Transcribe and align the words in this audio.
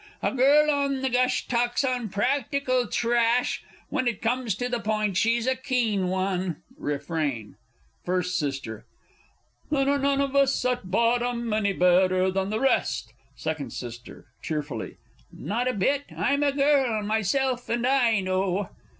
A 0.23 0.31
girl 0.33 0.71
on 0.71 1.03
the 1.03 1.11
gush 1.11 1.47
talks 1.47 1.83
unpractical 1.83 2.87
trash 2.87 3.61
When 3.89 4.07
it 4.07 4.19
comes 4.19 4.55
to 4.55 4.67
the 4.67 4.79
point, 4.79 5.15
she's 5.15 5.45
a 5.45 5.55
keen 5.55 6.07
one! 6.07 6.63
Refrain. 6.75 7.55
First 8.03 8.41
S. 8.41 8.59
Then, 8.61 9.87
are 9.87 9.99
none 9.99 10.19
of 10.19 10.35
us 10.35 10.65
at 10.65 10.89
bottom 10.89 11.53
any 11.53 11.73
better 11.73 12.31
than 12.31 12.49
the 12.49 12.59
rest! 12.59 13.13
Second 13.35 13.67
S. 13.67 13.99
(cheerfully). 14.41 14.97
Not 15.31 15.67
a 15.67 15.73
bit; 15.73 16.05
I 16.17 16.33
am 16.33 16.41
a 16.41 16.51
girl 16.51 17.03
myself 17.03 17.69
and 17.69 17.85
I 17.85 18.21
know. 18.21 18.69